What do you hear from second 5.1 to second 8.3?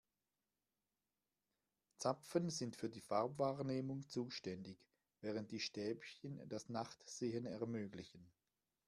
während die Stäbchen das Nachtsehen ermöglichen.